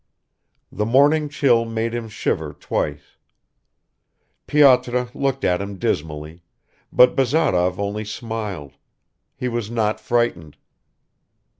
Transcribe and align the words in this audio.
The 0.71 0.83
morning 0.87 1.29
chill 1.29 1.63
made 1.63 1.93
him 1.93 2.09
shiver 2.09 2.53
twice... 2.53 3.17
Pyotr 4.47 5.09
looked 5.13 5.43
at 5.45 5.61
him 5.61 5.77
dismally, 5.77 6.41
but 6.91 7.15
Bazarov 7.15 7.79
only 7.79 8.05
smiled; 8.05 8.73
he 9.35 9.47
was 9.47 9.69
not 9.69 9.99
frightened. 9.99 10.57